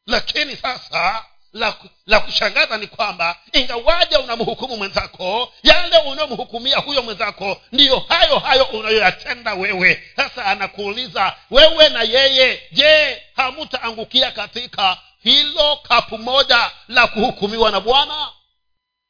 [0.07, 7.99] Lakini sasa la, la kushangaza ni kwamba ingawaja unamhukumu mwenzako yale unayomhukumia huyo mwenzako ndiyo
[7.99, 10.03] hayo hayo unayoyatenda wewe.
[10.17, 18.29] Sasa anakuuliza wewe na yeye je hamutaangukia katika hilo kapu moja la kuhukumiwa na bwana.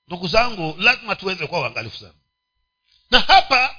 [0.06, 2.14] Ndugu zangu lazima tuweze kuwa uangalifu sana.
[3.10, 3.76] Na hapa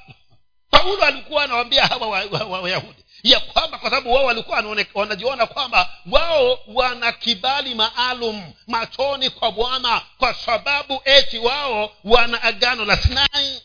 [0.70, 2.70] paulo alikuwa anawambia hawa wayahudi wa, wa, wa,
[3.24, 4.64] ya kwamba kwa sababu wao walikuwa
[4.94, 12.86] wanajiona kwamba wao wana kibali maalum machoni kwa bwana kwa sababu eti wao wana agano
[12.86, 13.62] la sinai.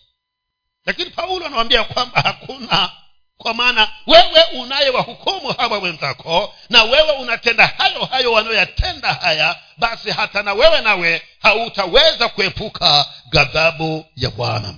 [0.86, 2.92] Lakini paulo anawambia kwamba hakuna
[3.38, 10.42] kwa maana wewe unayewahukumu hawa wenzako na wewe unatenda hayo hayo wanayoyatenda haya basi hata
[10.42, 14.74] na wewe nawe hautaweza kuepuka ghadhabu ya bwana.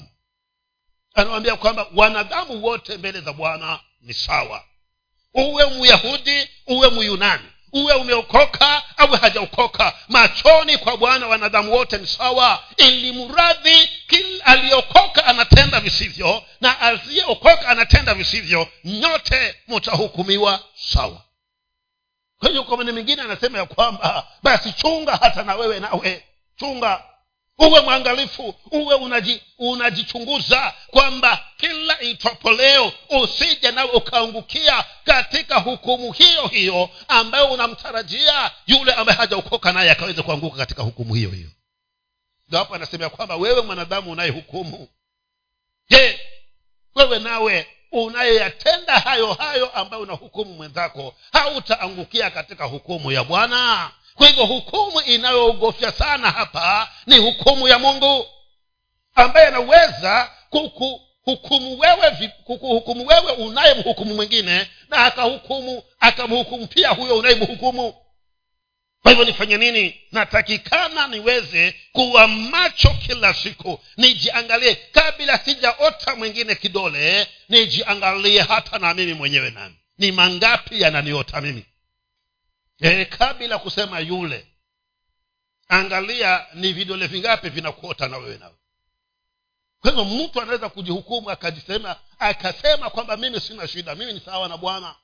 [1.14, 4.64] Anawambia kwamba wanadamu wote mbele za bwana ni sawa.
[5.34, 9.92] Uwe myahudi uwe myunani uwe umeokoka au hajaokoka?
[10.09, 13.90] Machoni kwa bwana wanadamu wote ni sawa ili mradhi
[14.44, 21.22] aliyokoka anatenda visivyo na asiyeokoka anatenda visivyo nyote mutahukumiwa sawa.
[22.38, 26.24] Kwa hiyo kwa maneno mengine anasema ya kwamba basi chunga hata na wewe nawe
[26.57, 27.02] chunga
[27.58, 32.92] uwe mwangalifu uwe unaji, unajichunguza kwamba kila itwapo leo
[33.22, 40.56] usije nawe ukaangukia katika hukumu hiyo hiyo ambayo unamtarajia yule ambaye hajaokoka naye akaweze kuanguka
[40.56, 41.48] katika hukumu hiyo hiyo.
[42.48, 44.88] Ndo anasemea kwamba wewe mwanadamu unayehukumu
[45.90, 46.20] je
[46.94, 54.44] wewe nawe unayeyatenda hayo hayo ambayo unahukumu mwenzako hautaangukia katika hukumu ya bwana kwa hivyo
[54.46, 58.26] hukumu inayoogofya sana hapa ni hukumu ya mungu
[59.14, 67.94] ambaye anaweza kukuhukumu wewe kukuhukumu wewe unayemhukumu mwingine na akahukumu akamhukumu pia huyo unayemhukumu.
[69.02, 70.00] Kwa hivyo nifanye nini?
[70.12, 79.14] Natakikana niweze kuwa macho kila siku nijiangalie kabla sijaota mwingine kidole nijiangalie hata na mimi
[79.14, 81.64] mwenyewe nami ni mangapi yananiota mimi
[82.80, 84.46] e, kabla kusema yule
[85.68, 88.54] angalia ni vidole vingapi vinakuota na wewe nawe
[89.80, 94.56] kwa hivyo mtu anaweza kujihukumu akajisema akasema kwamba mimi sina shida mimi ni sawa na
[94.56, 94.94] bwana.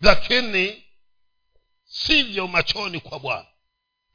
[0.00, 0.84] Lakini
[1.84, 3.46] sivyo machoni kwa bwana.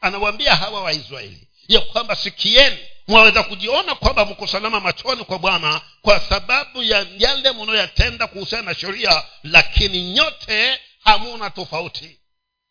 [0.02, 2.78] Anawaambia hawa waisraeli ya kwamba sikieni
[3.08, 8.76] mwaweza kujiona kwamba mko salama machoni kwa bwana kwa sababu ya yale mnayoyatenda kuhusiana na
[8.76, 12.20] sheria lakini nyote hamuna tofauti.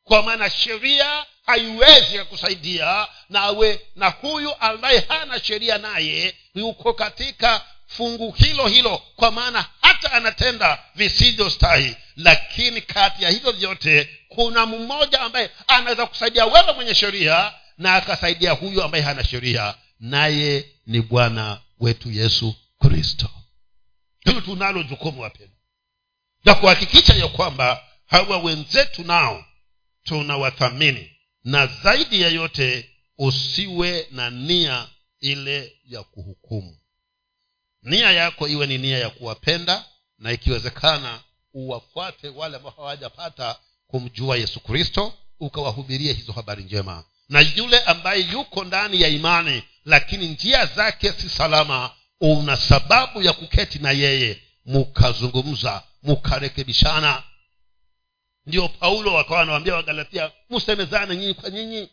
[0.05, 8.31] Kwa maana sheria haiwezi kusaidia nawe na huyu ambaye hana sheria naye yuko katika fungu
[8.33, 15.51] hilo hilo kwa maana hata anatenda visivyostahi lakini kati ya hivyo vyote kuna mmoja ambaye
[15.67, 19.75] anaweza kusaidia wewe mwenye sheria na akasaidia huyu ambaye hana sheria.
[20.01, 23.31] Naye ni bwana wetu yesu kristo.
[24.25, 25.55] Hilo tunalo jukumu wapenda
[26.45, 29.45] na kuhakikisha ya kwamba hawa wenzetu nao
[30.03, 31.11] tunawathamini.
[31.45, 34.89] Na zaidi ya yote usiwe na nia
[35.21, 36.79] ile ya kuhukumu.
[37.83, 39.85] Nia yako iwe ni nia ya kuwapenda
[40.19, 41.21] na ikiwezekana
[41.55, 47.05] uwafuate wale ambao hawajapata kumjua yesu kristo ukawahubirie hizo habari njema.
[47.29, 51.91] Na yule ambaye yuko ndani ya imani lakini njia zake si salama
[52.21, 57.23] una sababu ya kuketi na yeye mukazungumza mukarekebishana
[58.47, 61.89] ndio paulo wakawa anawambia wagalatia musemezane nyinyi kwa nyinyi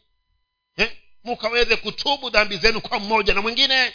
[0.77, 0.97] eh?
[1.23, 3.93] mukaweze kutubu dhambi zenu kwa mmoja na mwingine.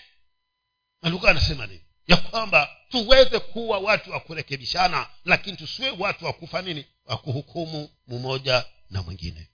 [1.03, 1.83] Alikuwa anasema nini?
[2.07, 6.85] Ya kwamba tuweze kuwa watu wa kurekebishana lakini tusiwe watu wa kufa nini?
[7.05, 9.49] Wa kuhukumu mmoja na mwingine.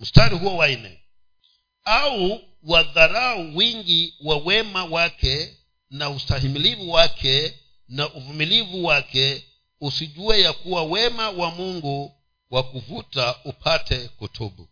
[0.00, 1.00] Mstari huo wa nne.
[1.84, 5.56] Au wadharau wingi wa wema wake
[5.90, 7.54] na ustahimilivu wake
[7.88, 9.44] na uvumilivu wake
[9.80, 12.20] usijue ya kuwa wema wa mungu
[12.50, 14.68] wa kuvuta upate kutubu.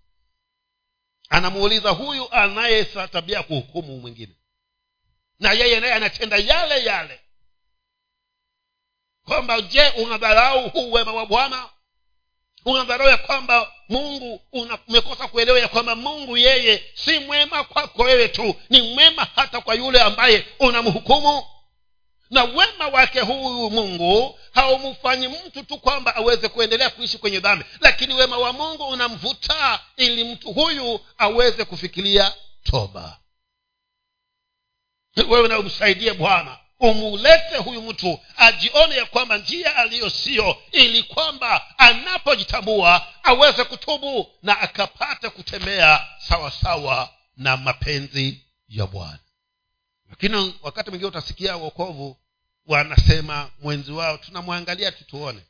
[1.29, 4.35] Anamuuliza huyu anaye tabia kuhukumu mwingine.
[5.41, 7.21] Na yeye naye anatenda yale yale.
[9.25, 11.69] Kwamba je unadharau huu wema wa bwana?
[12.65, 14.41] Unadharau ya kwamba mungu
[14.89, 18.55] umekosa kuelewa ya kwamba mungu yeye si mwema kwako wewe tu.
[18.71, 21.45] Ni mwema hata kwa yule ambaye unamhukumu.
[22.31, 27.65] Na wema wake huyu mungu haumfanyi mtu tu kwamba aweze kuendelea kuishi kwenye dhambi.
[27.81, 33.19] Lakini wema wa mungu unamvuta ili mtu huyu aweze kufikiria toba.
[35.17, 36.59] Wewe unamsaidia bwana.
[36.81, 44.61] Umulete huyu mtu ajione ya kwamba njia aliyo siyo ili kwamba anapojitambua aweze kutubu na
[44.61, 49.19] akapate kutembea sawasawa na mapenzi ya bwana.
[50.11, 52.17] Lakini wakati mwingine utasikia uokovu
[52.67, 55.43] wanasema mwenzi wao tunamwangalia tutuone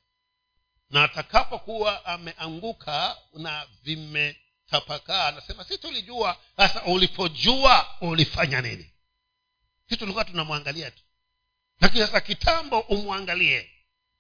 [0.91, 8.91] na atakapokuwa ameanguka na vimetapakaa anasema si tulijua sasa ulipojua ulifanya nini?
[9.89, 11.03] Si tulikuwa tunamwangalia tu.
[11.81, 13.71] Lakini sasa kitambo umwangalie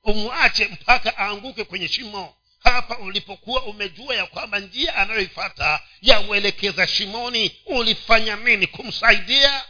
[0.05, 2.36] umwache mpaka aanguke kwenye shimo.
[2.59, 9.64] Hapa ulipokuwa umejua ya kwamba njia anayoifata yamwelekeza shimoni ulifanya nini kumsaidia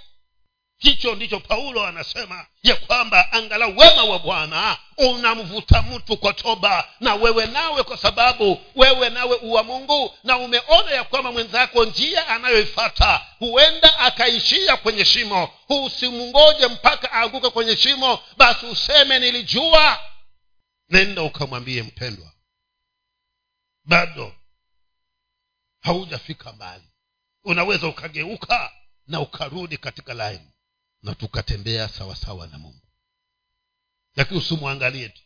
[0.82, 6.88] hicho ndicho paulo anasema ya kwamba angalau wema wa bwana unamvuta mtu kwa toba.
[7.00, 12.28] Na wewe nawe kwa sababu wewe nawe uwa mungu na umeona ya kwamba mwenzako njia
[12.28, 15.50] anayoifata huenda akaishia kwenye shimo.
[15.68, 20.00] Usimngoje mpaka aanguke kwenye shimo basi useme nilijua.
[20.88, 22.32] Nenda ukamwambie mpendwa
[23.84, 24.34] bado
[25.80, 26.84] haujafika mbali.
[27.44, 28.72] Unaweza ukageuka
[29.06, 30.48] na ukarudi katika laini
[31.02, 32.82] na tukatembea sawasawa na mungu.
[34.16, 35.22] Lakini usimwangalie tu.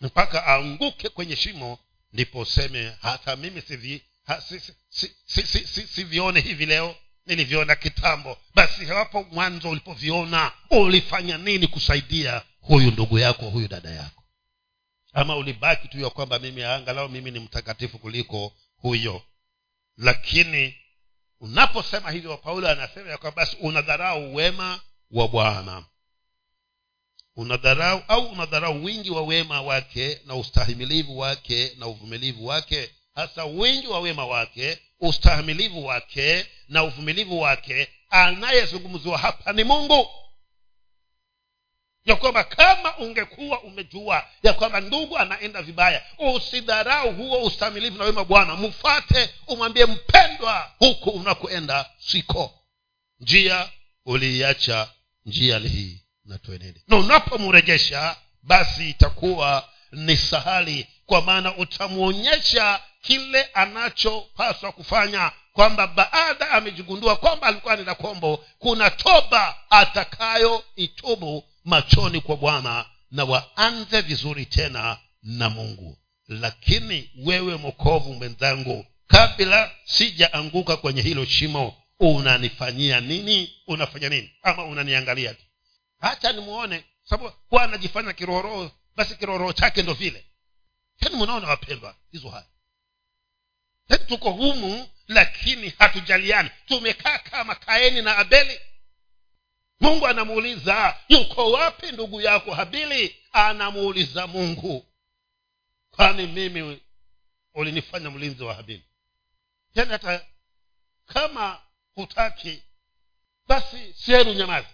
[0.00, 1.78] Mpaka aanguke kwenye shimo
[2.12, 6.96] ndipo useme hata mimi sivi ha, si, si, si, si, si, si, sivione hivi leo.
[7.26, 8.38] Niliviona kitambo.
[8.54, 14.24] Basi hapo mwanzo ulipoviona ulifanya nini kusaidia huyu ndugu yako huyu dada yako?
[15.12, 19.22] Ama ulibaki tu ya kwamba mimi angalau mimi ni mtakatifu kuliko huyo.
[19.96, 20.76] Lakini
[21.40, 24.80] unaposema hivyo paulo anasema ya kwamba basi unadharau wema
[25.10, 25.84] wa bwana.
[27.36, 32.90] Unadharau au unadharau wingi wa wema wake na ustahimilivu wake na uvumilivu wake.
[33.14, 37.88] Hasa wingi wa wema wake ustahimilivu wake na uvumilivu wake.
[38.10, 40.08] Anayezungumziwa hapa ni mungu
[42.04, 48.24] ya kwamba kama ungekuwa umejua ya kwamba ndugu anaenda vibaya usidharau huo ustamilivu na wema
[48.24, 48.56] bwana.
[48.56, 52.54] Mfate umwambie mpendwa huku unakoenda siko.
[53.20, 53.68] Njia
[54.06, 54.88] uliiacha
[55.26, 56.82] njia hii na tuenende.
[56.88, 67.16] Na unapomrejesha basi itakuwa ni sahali kwa maana utamwonyesha kile anachopaswa kufanya kwamba baada amejigundua
[67.16, 75.50] kwamba alikuwa nina kombo kuna toba atakayoitubu machoni kwa bwana na waanze vizuri tena na
[75.50, 75.98] mungu.
[76.28, 83.54] Lakini wewe mokovu mwenzangu kabla sijaanguka kwenye hilo shimo unanifanyia nini?
[83.66, 84.32] Unafanya nini?
[84.42, 85.42] Ama unaniangalia tu?
[86.00, 90.26] Hacha nimuone sababu kuwa anajifanya kirohoroho basi kirohoroho chake ndo vile.
[91.00, 92.46] Yani munaona wapendwa hizo haya
[93.88, 96.50] yani tuko humu lakini hatujaliani.
[96.66, 98.60] Tumekaa kama kaeni na abeli
[99.80, 103.16] mungu anamuuliza yuko wapi ndugu yako habili?
[103.32, 104.86] Anamuuliza mungu.
[105.90, 106.80] Kwani mimi
[107.54, 108.84] ulinifanya mlinzi wa habili?
[109.74, 110.26] Yani hata
[111.06, 111.60] kama
[111.94, 112.62] hutaki
[113.48, 114.68] basi sieru nyamazi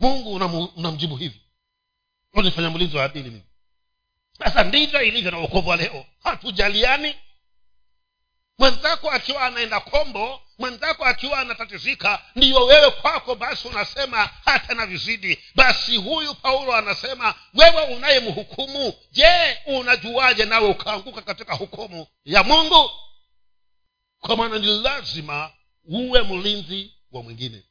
[0.00, 0.34] mungu
[0.76, 1.40] unamjibu hivi.
[2.32, 3.42] Ulinifanya mlinzi wa habili mimi.
[4.38, 6.06] Sasa ndivyo ilivyo na uokovu leo.
[6.22, 7.14] Hatujaliani
[8.58, 15.38] mwenzako akiwa anaenda kombo mwenzako akiwa anatatizika ndiyo wewe kwako basi unasema hata na vizidi
[15.54, 22.90] basi huyu paulo anasema wewe unayemhukumu je unajuaje nawe ukaanguka katika hukumu ya mungu?
[24.20, 25.50] Kwa maana ni lazima
[25.84, 27.62] uwe mlinzi wa mwingine.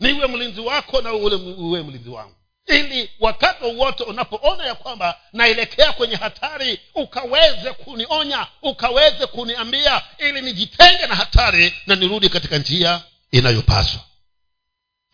[0.00, 2.34] Niwe mlinzi wako na uwe mlinzi wangu
[2.68, 11.06] ili wakati wowote unapoona ya kwamba naelekea kwenye hatari ukaweze kunionya ukaweze kuniambia ili nijitenge
[11.06, 14.00] na hatari na nirudi katika njia inayopaswa.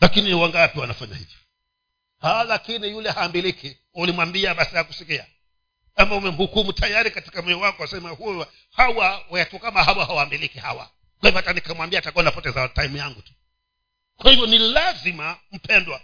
[0.01, 1.37] Lakini wangapi wanafanya hivyo?
[2.49, 5.27] Lakini yule haambiliki ulimwambia basi akusikia.
[5.97, 10.91] Ama umemhukumu tayari katika moyo wako asema huyu hawa watu kama hawa hawaambiliki hawa.
[11.21, 13.33] Kwa hivyo hata nikamwambia atakuwa napoteza time yangu tu.
[14.17, 16.01] Kwa hivyo ni lazima mpendwa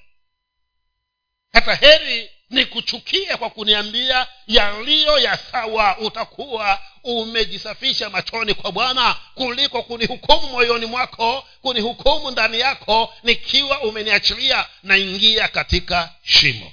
[1.52, 9.82] hata heri ni kuchukia kwa kuniambia yaliyo ya sawa utakuwa umejisafisha machoni kwa bwana kuliko
[9.82, 16.72] kunihukumu moyoni mwako kunihukumu ndani yako nikiwa umeniachilia naingia katika shimo.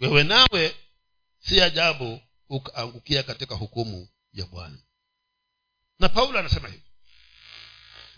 [0.00, 0.74] Wewe nawe
[1.38, 4.78] si ajabu ukaangukia katika hukumu ya bwana.
[5.98, 6.82] Na paulo anasema hivi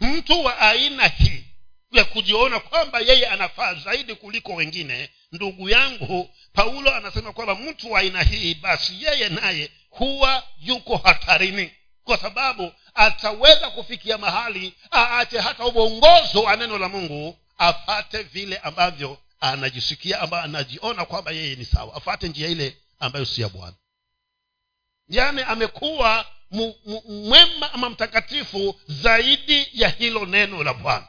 [0.01, 1.45] mtu wa aina hii
[1.93, 8.01] ya kujiona kwamba yeye anafaa zaidi kuliko wengine ndugu yangu paulo anasema kwamba mtu wa
[8.01, 11.73] aina hii basi yeye naye huwa yuko hatarini
[12.05, 19.19] kwa sababu ataweza kufikia mahali aache hata uongozo wa neno la mungu afate vile ambavyo
[19.41, 23.77] anajisikia ambayo anajiona kwamba yeye ni sawa afate njia ile ambayo si ya bwana.
[25.09, 26.27] Yani amekuwa
[27.09, 31.09] mwema ama mtakatifu zaidi ya hilo neno la bwana.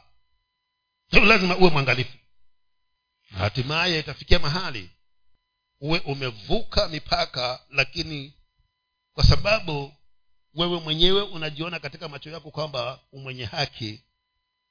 [1.11, 2.16] Lazima uwe mwangalifu
[3.37, 4.89] hatimaye itafikia mahali
[5.81, 8.33] uwe umevuka mipaka lakini
[9.13, 9.93] kwa sababu
[10.53, 14.01] wewe mwenyewe unajiona katika macho yako kwamba umwenye haki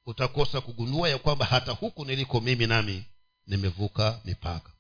[0.07, 3.05] utakosa kugundua ya kwamba hata huku niliko mimi nami
[3.47, 4.73] nimevuka mipaka.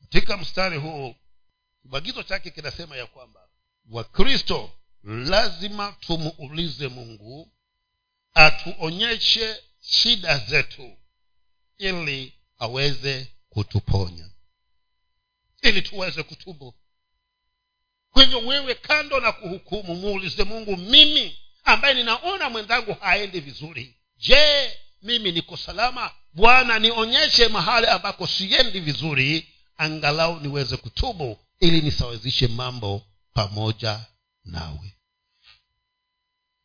[0.00, 1.14] Katika mstari huu
[1.82, 3.48] kibagizo chake kinasema ya kwamba
[3.90, 4.70] wakristo
[5.04, 7.52] lazima tumuulize mungu
[8.34, 10.96] atuonyeshe shida zetu
[11.78, 14.30] ili aweze kutuponya.
[15.62, 16.74] Ili tuweze kutubu.
[18.10, 23.94] Kwa hivyo wewe kando na kuhukumu muulize mungu mimi ambaye ninaona mwenzangu haendi vizuri.
[24.16, 24.70] Je
[25.02, 26.10] mimi niko salama?
[26.32, 33.02] Bwana nionyeshe mahali ambako siendi vizuri angalau niweze kutubu ili nisawazishe mambo
[33.32, 34.00] pamoja
[34.44, 34.96] nawe.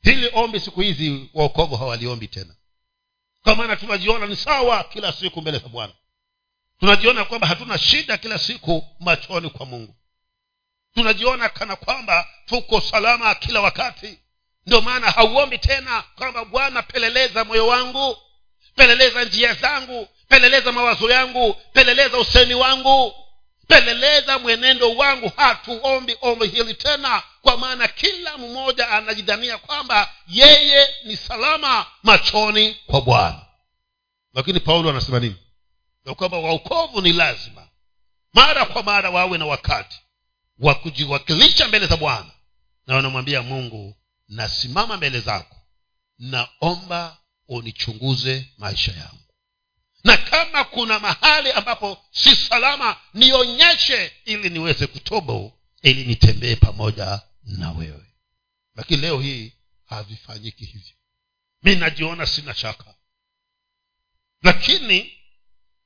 [0.02, 2.56] Hili ombi siku hizi waokovu hawaliombi tena
[3.46, 5.94] kwa maana tunajiona ni sawa kila siku mbele za bwana.
[6.80, 9.96] Tunajiona kwamba hatuna shida kila siku machoni kwa mungu.
[10.94, 14.20] Tunajiona kana kwamba tuko salama kila wakati.
[14.66, 18.18] Ndio maana hauombi tena kwamba bwana peleleza moyo wangu
[18.76, 23.14] peleleza njia zangu peleleza mawazo yangu peleleza usemi wangu
[23.68, 31.18] peleleza mwenendo wangu hatuombi ombi hili tena kwa maana kila mmoja anajidhania kwamba yeye ni
[31.18, 33.46] salama machoni kwa bwana.
[34.34, 35.36] Lakini paulo anasema nini?
[36.06, 37.68] Ya kwamba waokovu ni lazima
[38.34, 40.02] mara kwa mara wawe na wakati
[40.60, 42.32] wa kujiwakilisha mbele za bwana.
[42.88, 43.98] Na wanamwambia mungu
[44.28, 45.56] nasimama mbele zako
[46.20, 49.25] naomba unichunguze maisha yangu
[50.06, 57.72] na kama kuna mahali ambapo si salama nionyeshe ili niweze kutobo ili nitembee pamoja na
[57.72, 58.06] wewe.
[58.76, 59.54] Lakini leo hii
[59.86, 60.94] havifanyiki hivyo.
[61.64, 62.96] Mi najiona sina shaka.
[64.44, 65.18] Lakini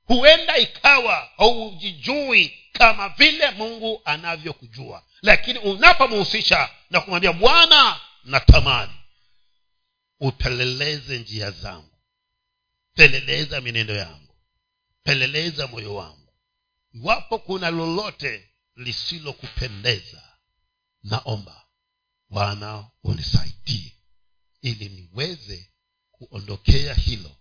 [0.06, 5.04] huenda ikawa haujijui kama vile mungu anavyokujua.
[5.22, 8.94] Lakini unapomhusisha na kumwambia bwana natamani
[10.20, 11.99] upeleleze njia zangu
[13.00, 14.36] peleleza minendo yangu.
[15.04, 16.34] Peleleza moyo wangu.
[16.94, 20.38] Iwapo kuna lolote lisilokupendeza
[21.04, 21.66] naomba
[22.30, 23.98] bwana unisaidie
[24.62, 25.74] ili niweze
[26.12, 27.38] kuondokea hilo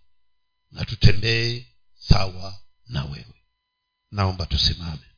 [0.71, 3.45] na tutembee sawa na wewe.
[4.11, 5.08] Naomba tusimame